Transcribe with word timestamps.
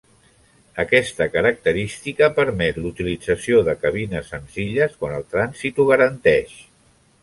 Aquesta 0.83 1.27
característica 1.35 2.31
permet 2.39 2.81
l"utilització 2.85 3.63
de 3.71 3.79
cabines 3.85 4.35
senzilles 4.37 5.01
quan 5.03 5.19
el 5.23 5.33
transit 5.37 5.83
ho 5.85 5.91
garanteix. 5.97 6.63